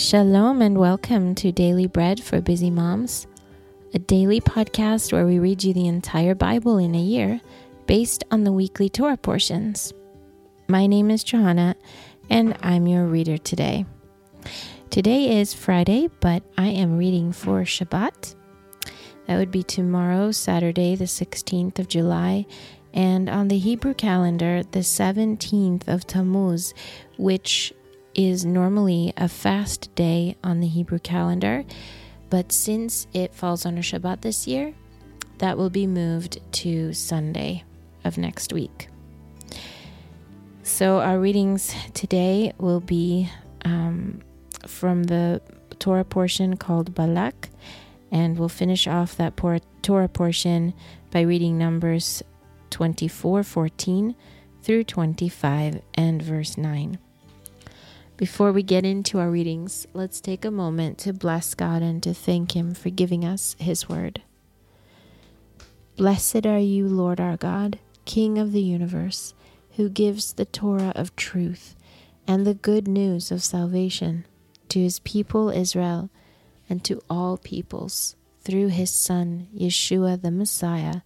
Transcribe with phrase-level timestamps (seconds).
[0.00, 3.26] Shalom and welcome to Daily Bread for Busy Moms,
[3.92, 7.38] a daily podcast where we read you the entire Bible in a year
[7.86, 9.92] based on the weekly Torah portions.
[10.68, 11.76] My name is Johanna
[12.30, 13.84] and I'm your reader today.
[14.88, 18.36] Today is Friday, but I am reading for Shabbat.
[19.26, 22.46] That would be tomorrow, Saturday, the 16th of July,
[22.94, 26.72] and on the Hebrew calendar, the 17th of Tammuz,
[27.18, 27.74] which
[28.14, 31.64] is normally a fast day on the Hebrew calendar,
[32.28, 34.74] but since it falls on a Shabbat this year,
[35.38, 37.64] that will be moved to Sunday
[38.04, 38.88] of next week.
[40.62, 43.28] So, our readings today will be
[43.64, 44.20] um,
[44.66, 45.40] from the
[45.78, 47.48] Torah portion called Balak,
[48.12, 49.36] and we'll finish off that
[49.82, 50.74] Torah portion
[51.10, 52.22] by reading Numbers
[52.70, 54.14] 24 14
[54.62, 56.98] through 25 and verse 9.
[58.20, 62.12] Before we get into our readings, let's take a moment to bless God and to
[62.12, 64.20] thank Him for giving us His word.
[65.96, 69.32] Blessed are you, Lord our God, King of the universe,
[69.76, 71.74] who gives the Torah of truth
[72.28, 74.26] and the good news of salvation
[74.68, 76.10] to His people Israel
[76.68, 81.00] and to all peoples through His Son, Yeshua the Messiah,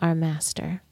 [0.00, 0.82] our Master.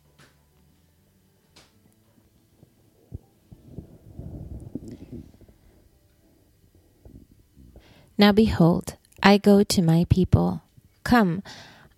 [8.20, 10.60] Now behold, I go to my people.
[11.04, 11.42] Come,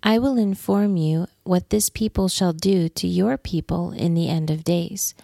[0.01, 4.49] I will inform you what this people shall do to your people in the end
[4.49, 5.15] of days.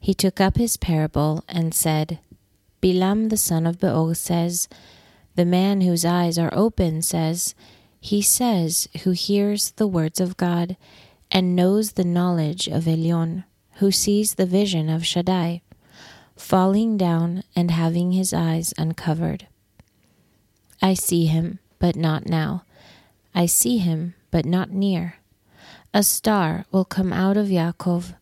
[0.00, 2.18] He took up his parable and said,
[2.82, 4.68] Bilam the son of Beor says,
[5.36, 7.54] The man whose eyes are open says,
[8.00, 10.76] He says, who hears the words of God
[11.30, 15.62] and knows the knowledge of Elyon, who sees the vision of Shaddai,
[16.34, 19.46] falling down and having his eyes uncovered.
[20.82, 22.64] I see him, but not now.
[23.34, 25.16] I see him, but not near.
[25.92, 28.14] A star will come out of Yaakov,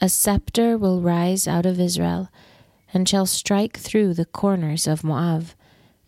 [0.00, 2.28] a scepter will rise out of Israel,
[2.94, 5.48] and shall strike through the corners of Moab,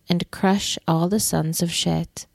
[0.09, 2.27] and crush all the sons of Shet.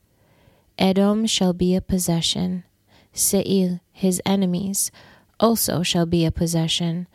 [0.78, 2.66] Edom shall be a possession,
[3.14, 4.92] Seir, his enemies,
[5.40, 7.08] also shall be a possession,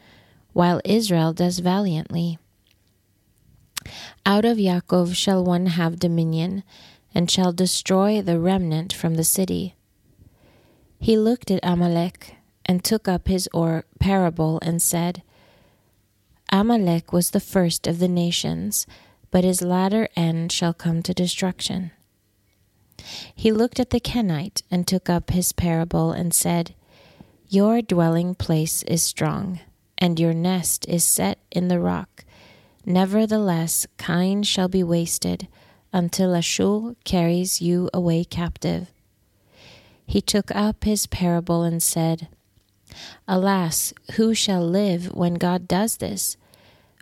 [0.52, 2.38] while Israel does valiantly.
[4.24, 6.62] Out of Yaakov shall one have dominion,
[7.14, 9.74] and shall destroy the remnant from the city.
[10.98, 12.36] He looked at Amalek,
[12.66, 15.22] and took up his or parable, and said,
[16.52, 18.86] Amalek was the first of the nations,
[19.30, 21.92] but his latter end shall come to destruction.
[23.34, 26.74] He looked at the Kenite, and took up his parable, and said,
[27.48, 29.60] Your dwelling place is strong,
[29.96, 32.24] and your nest is set in the rock
[32.90, 35.46] Nevertheless, kine shall be wasted
[35.92, 38.90] until Ashur carries you away captive.
[40.04, 42.26] He took up his parable and said,
[43.28, 46.36] Alas, who shall live when God does this?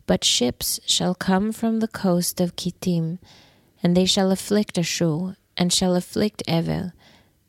[0.04, 3.19] But ships shall come from the coast of Kittim,
[3.82, 6.93] and they shall afflict Ashur, and shall afflict Ever.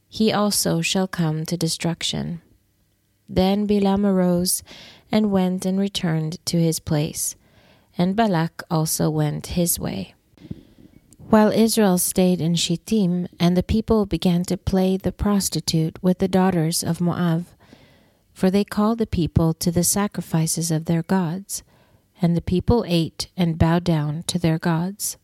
[0.08, 2.42] He also shall come to destruction.
[3.28, 4.64] Then Bilam arose
[5.12, 7.36] and went and returned to his place
[8.00, 10.16] and Balak also went his way.
[11.30, 16.30] While Israel stayed in Shittim, and the people began to play the prostitute with the
[16.30, 17.46] daughters of Moab,
[18.34, 21.62] for they called the people to the sacrifices of their gods,
[22.22, 25.18] and the people ate and bowed down to their gods.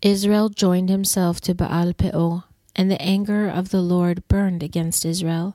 [0.00, 2.44] Israel joined himself to Baal Peor,
[2.74, 5.54] and the anger of the Lord burned against Israel.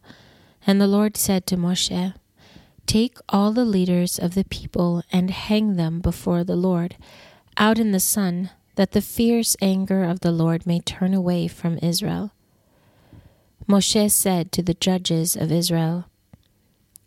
[0.68, 2.14] And the Lord said to Moshe,
[2.86, 6.96] Take all the leaders of the people and hang them before the Lord
[7.58, 11.78] out in the sun, that the fierce anger of the Lord may turn away from
[11.82, 12.32] Israel.
[13.68, 16.06] Moshe said to the judges of Israel,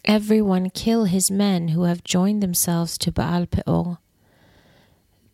[0.04, 3.98] Everyone kill his men who have joined themselves to Baal Peor.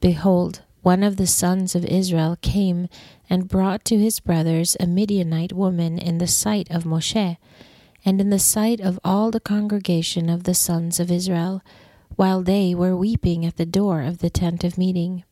[0.00, 2.88] Behold, one of the sons of Israel came
[3.30, 7.36] and brought to his brothers a Midianite woman in the sight of Moshe
[8.04, 11.62] and in the sight of all the congregation of the sons of Israel,
[12.16, 15.24] while they were weeping at the door of the tent of meeting.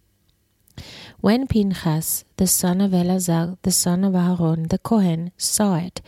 [1.21, 6.01] When Pinchas, the son of Eleazar, the son of Aaron, the Kohen, saw it,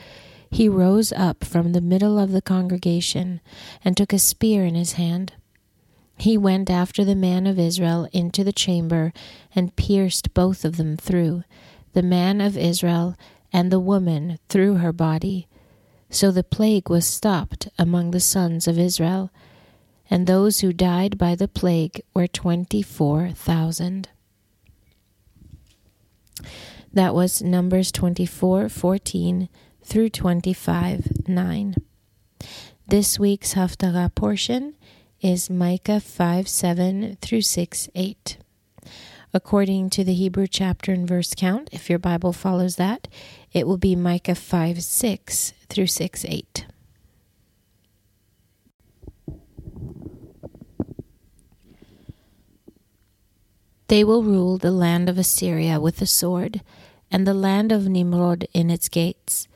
[0.51, 3.41] he rose up from the middle of the congregation
[3.85, 5.33] and took a spear in his hand.
[6.17, 9.13] He went after the man of Israel into the chamber
[9.55, 11.43] and pierced both of them through,
[11.95, 13.17] the man of Israel
[13.53, 15.49] and the woman through her body
[16.13, 19.31] so the plague was stopped among the sons of Israel.
[20.11, 24.09] and those who died by the plague were 24,000.
[26.93, 29.49] That was Numbers 24 14
[29.83, 31.75] through 25 9.
[32.87, 34.75] This week's Haftarah portion
[35.23, 38.37] is Micah 5 7 through 6 8.
[39.35, 43.09] According to the Hebrew chapter and verse count, if your Bible follows that,
[43.51, 46.67] it will be Micah 5 6 through 6 8.
[53.89, 56.61] They will rule the land of Assyria with the sword,
[57.11, 59.49] and the land of Nimrod in its gates.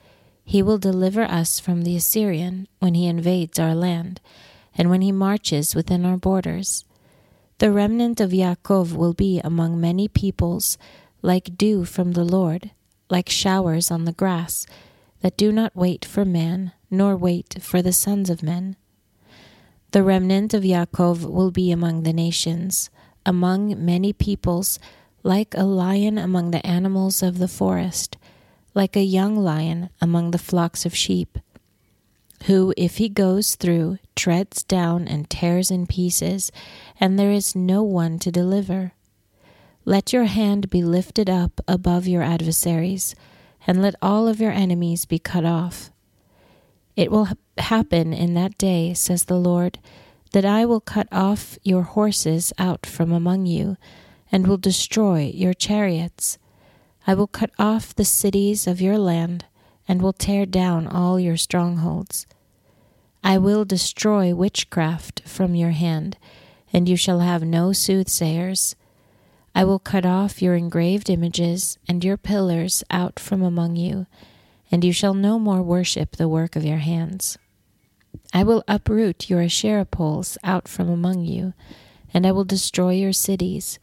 [0.43, 4.23] He will deliver us from the Assyrian when he invades our land,
[4.75, 6.85] and when he marches within our borders.
[7.59, 10.77] The remnant of Yaakov will be among many peoples,
[11.23, 12.71] like dew from the Lord,
[13.09, 14.67] like showers on the grass,
[15.23, 18.77] that do not wait for man, nor wait for the sons of men.
[19.93, 22.91] The remnant of Yaakov will be among the nations
[23.27, 24.79] among many peoples,
[25.25, 28.17] like a lion among the animals of the forest,
[28.73, 31.39] like a young lion among the flocks of sheep,
[32.45, 36.53] who, if he goes through, treads down and tears in pieces,
[37.01, 38.93] and there is no one to deliver.
[39.85, 43.15] Let your hand be lifted up above your adversaries,
[43.67, 45.91] and let all of your enemies be cut off.
[46.95, 47.29] It will
[47.59, 49.79] happen in that day, says the Lord
[50.33, 53.77] that I will cut off your horses out from among you,
[54.31, 56.39] and will destroy your chariots.
[57.07, 59.45] I will cut off the cities of your land,
[59.89, 62.27] and will tear down all your strongholds.
[63.23, 66.17] I will destroy witchcraft from your hand,
[66.73, 68.77] and you shall have no soothsayers.
[69.55, 74.07] I will cut off your engraved images and your pillars out from among you,
[74.71, 77.39] and you shall no more worship the work of your hands.
[78.33, 81.55] I will uproot your Asherah poles out from among you,
[82.13, 83.79] and I will destroy your cities.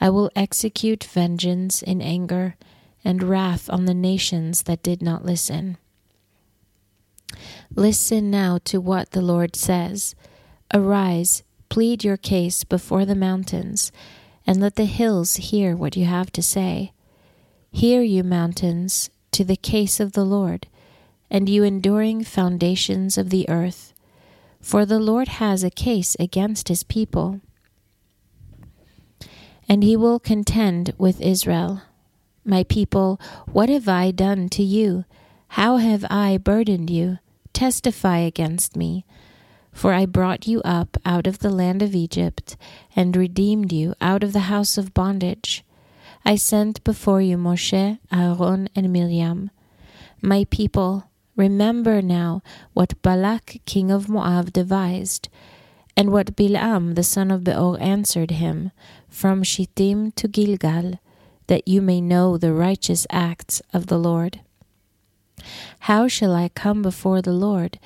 [0.00, 2.56] I will execute vengeance in anger
[3.04, 5.78] and wrath on the nations that did not listen.
[7.74, 10.14] Listen now to what the Lord says.
[10.72, 13.92] Arise, plead your case before the mountains,
[14.46, 16.92] and let the hills hear what you have to say.
[17.70, 20.66] Hear, you mountains, to the case of the Lord
[21.30, 23.92] and you enduring foundations of the earth.
[24.60, 27.40] For the Lord has a case against his people,
[29.68, 31.82] and he will contend with Israel.
[32.48, 33.20] My people,
[33.52, 35.04] what have I done to you?
[35.48, 37.18] How have I burdened you?
[37.52, 39.04] Testify against me.
[39.70, 42.56] For I brought you up out of the land of Egypt,
[42.96, 45.62] and redeemed you out of the house of bondage.
[46.24, 49.50] I sent before you Moshe, Aaron, and Miriam.
[50.22, 51.04] My people,
[51.36, 52.42] Remember now
[52.72, 55.28] what Balak king of Moab devised,
[55.96, 58.72] and what Bilam the son of Beor answered him
[59.08, 60.98] from Shittim to Gilgal,
[61.48, 64.40] that you may know the righteous acts of the Lord.
[65.80, 67.78] How shall I come before the Lord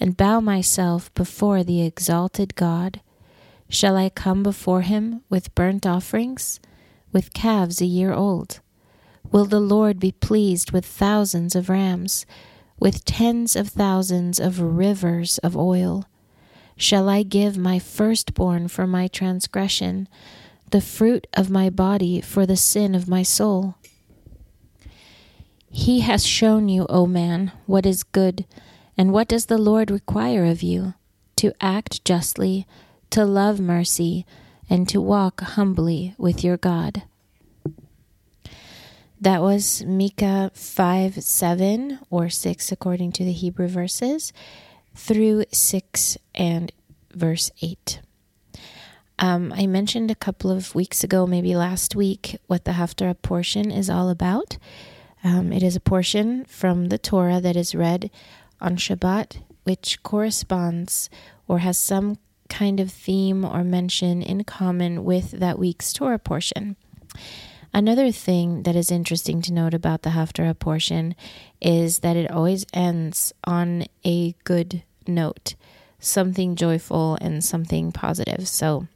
[0.00, 3.00] and bow myself before the exalted God?
[3.68, 6.58] Shall I come before him with burnt offerings,
[7.12, 8.60] with calves a year old?
[9.30, 12.24] Will the Lord be pleased with thousands of rams?
[12.80, 16.04] with tens of thousands of rivers of oil.
[16.76, 20.08] Shall I give my firstborn for my transgression,
[20.70, 23.76] the fruit of my body for the sin of my soul?
[25.70, 28.46] He has shown you, O man, what is good,
[28.96, 30.94] and what does the Lord require of you?
[31.36, 32.66] To act justly,
[33.10, 34.26] to love mercy,
[34.68, 37.02] and to walk humbly with your God.
[39.20, 44.32] That was Micah 5 7 or 6 according to the Hebrew verses
[44.94, 46.72] through 6 and
[47.12, 48.00] verse 8.
[49.18, 53.70] Um, I mentioned a couple of weeks ago, maybe last week, what the Haftarah portion
[53.70, 54.58] is all about.
[55.24, 58.10] Um, it is a portion from the Torah that is read
[58.60, 61.10] on Shabbat, which corresponds
[61.48, 66.76] or has some kind of theme or mention in common with that week's Torah portion.
[67.74, 71.14] Another thing that is interesting to note about the Haftarah portion
[71.60, 75.54] is that it always ends on a good note,
[75.98, 78.48] something joyful and something positive.
[78.48, 78.86] So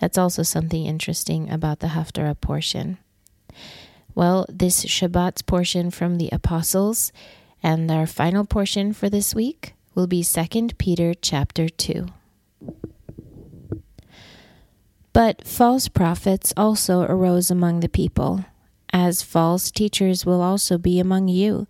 [0.00, 2.98] that's also something interesting about the Haftarah portion.
[4.14, 7.12] Well, this Shabbat's portion from the Apostles
[7.62, 12.06] and our final portion for this week will be 2 Peter chapter 2.
[15.12, 18.44] But false prophets also arose among the people,
[18.92, 21.66] as false teachers will also be among you,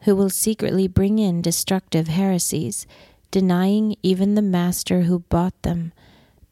[0.00, 2.86] who will secretly bring in destructive heresies,
[3.30, 5.92] denying even the master who bought them,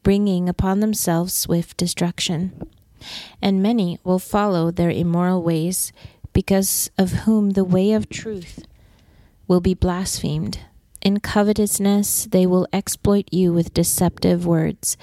[0.07, 2.53] bringing upon themselves swift destruction.
[3.41, 5.91] And many will follow their immoral ways,
[6.31, 8.65] because of whom the way of truth
[9.49, 10.59] will be blasphemed.
[11.01, 14.95] In covetousness they will exploit you with deceptive words,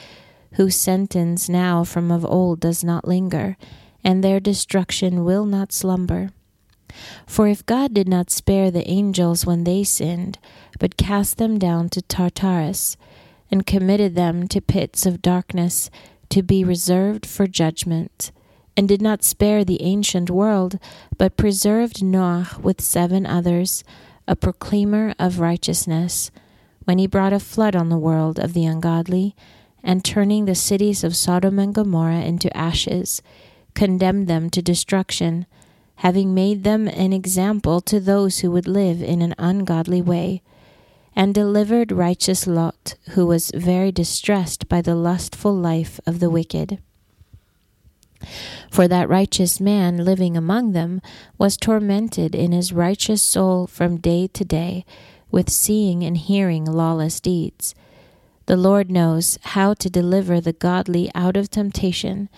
[0.55, 3.59] whose sentence now from of old does not linger,
[4.03, 6.31] and their destruction will not slumber.
[7.27, 10.39] For if God did not spare the angels when they sinned,
[10.81, 12.97] but cast them down to Tartarus,
[13.55, 15.89] and committed them to pits of darkness,
[16.29, 18.33] to be reserved for judgment,
[18.77, 20.77] and did not spare the ancient world,
[21.19, 23.85] but preserved Noah with seven others,
[24.27, 26.33] a proclaimer of righteousness,
[26.83, 29.37] when he brought a flood on the world of the ungodly,
[29.85, 33.23] and turning the cities of Sodom and Gomorrah into ashes,
[33.75, 35.47] condemned them to destruction,
[35.99, 40.43] having made them an example to those who would live in an ungodly way,
[41.17, 46.79] and delivered righteous Lot, who was very distressed by the lustful life of the wicked.
[48.71, 51.01] For that righteous man living among them
[51.39, 54.85] was tormented in his righteous soul from day to day
[55.31, 57.75] with seeing and hearing lawless deeds.
[58.47, 62.29] The Lord knows how to deliver the godly out of temptation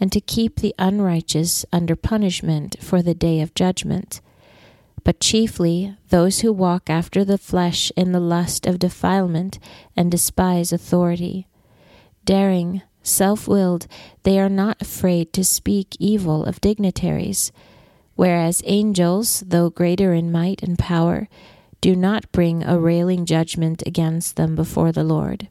[0.00, 4.20] and to keep the unrighteous under punishment for the day of judgment.
[5.04, 9.58] But chiefly those who walk after the flesh in the lust of defilement
[9.96, 11.48] and despise authority.
[12.24, 13.86] Daring, self willed,
[14.22, 17.50] they are not afraid to speak evil of dignitaries,
[18.14, 21.28] whereas angels, though greater in might and power,
[21.80, 25.48] do not bring a railing judgment against them before the Lord.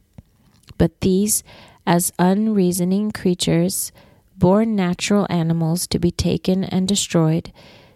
[0.78, 1.44] But these,
[1.86, 3.92] as unreasoning creatures,
[4.38, 7.52] born natural animals to be taken and destroyed,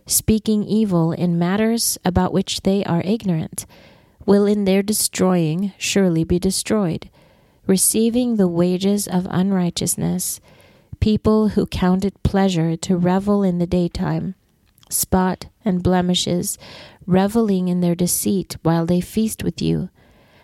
[0.06, 3.66] speaking evil in matters about which they are ignorant,
[4.24, 7.10] will in their destroying surely be destroyed,
[7.66, 10.40] receiving the wages of unrighteousness,
[11.00, 14.34] people who count it pleasure to revel in the daytime,
[14.88, 16.58] spot and blemishes,
[17.06, 19.90] reveling in their deceit while they feast with you,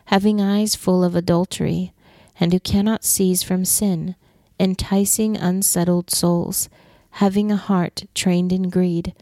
[0.07, 1.93] having eyes full of adultery,
[2.39, 4.15] and who cannot cease from sin
[4.63, 6.69] enticing unsettled souls,
[7.13, 9.13] having a heart trained in greed.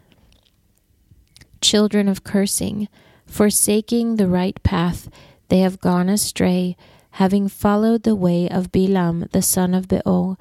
[1.60, 2.88] Children of cursing,
[3.26, 5.08] forsaking the right path,
[5.48, 6.76] they have gone astray,
[7.12, 10.36] having followed the way of Balaam the son of Beor,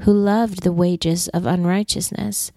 [0.00, 2.52] who loved the wages of unrighteousness.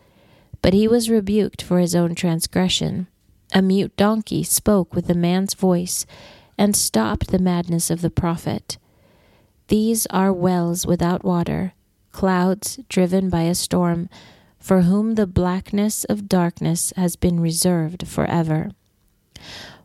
[0.61, 3.07] But he was rebuked for his own transgression.
[3.53, 6.05] A mute donkey spoke with a man's voice,
[6.57, 8.77] and stopped the madness of the prophet.
[9.67, 11.73] These are wells without water,
[12.11, 14.09] clouds driven by a storm,
[14.61, 18.69] for whom the blackness of darkness has been reserved forever.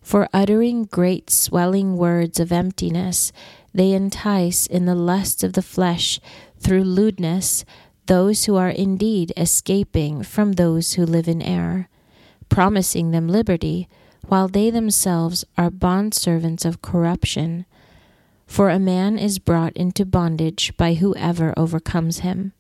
[0.03, 3.33] For uttering great swelling words of emptiness,
[3.75, 6.21] they entice in the lust of the flesh
[6.61, 7.65] through lewdness
[8.07, 11.89] those who are indeed escaping from those who live in error,
[12.49, 13.89] promising them liberty,
[14.29, 17.67] while they themselves are bondservants of corruption.
[18.47, 22.53] For a man is brought into bondage by whoever overcomes him.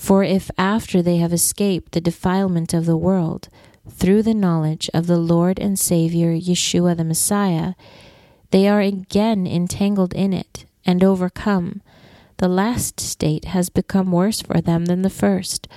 [0.00, 3.50] For if after they have escaped the defilement of the world,
[3.86, 7.74] through the knowledge of the Lord and Savior Yeshua the Messiah,
[8.50, 11.82] they are again entangled in it and overcome,
[12.38, 15.68] the last state has become worse for them than the first.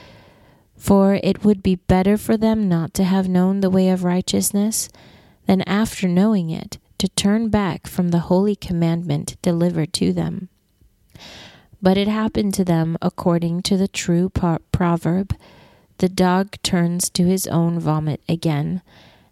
[0.78, 4.88] For it would be better for them not to have known the way of righteousness
[5.48, 10.48] than after knowing it to turn back from the holy commandment delivered to them.
[11.84, 14.32] But it happened to them according to the true
[14.72, 15.36] proverb
[16.00, 18.82] the dog turns to his own vomit again,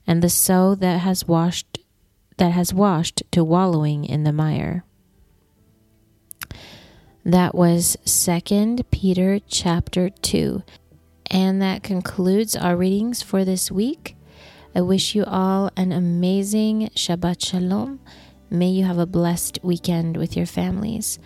[0.05, 1.79] and the sow that has washed
[2.37, 4.83] that has washed to wallowing in the mire.
[7.23, 10.63] That was 2nd Peter chapter 2.
[11.27, 14.15] And that concludes our readings for this week.
[14.73, 17.99] I wish you all an amazing Shabbat Shalom.
[18.49, 21.19] May you have a blessed weekend with your families.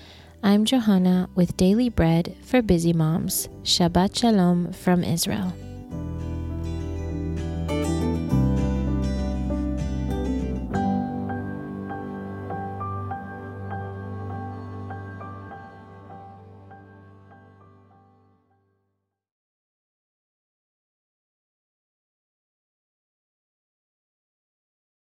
[0.46, 3.50] I'm Johanna with Daily Bread for Busy Moms.
[3.64, 5.52] Shabbat Shalom from Israel.